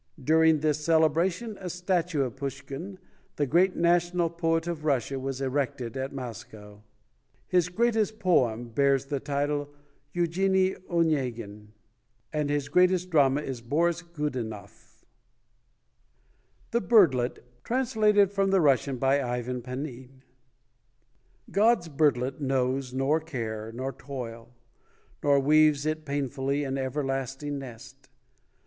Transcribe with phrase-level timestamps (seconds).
[0.19, 2.97] Dur ing this celebration, a statue of Pushkin,
[3.35, 6.81] the great national poet of Russia, was erected at Moscow.
[7.47, 9.69] His greatest poem bears the title
[10.11, 11.73] "Eugenie Onyegin"
[12.33, 15.05] and his greatest drama is "Boris Godunoff".
[16.71, 20.23] THE BIRDLET (Translated from the Russian by IVAN PANIN)
[21.51, 24.55] God's birdlet knows Nor care, nor toil;
[25.21, 28.09] Nor weaves it painfully An everlasting nest.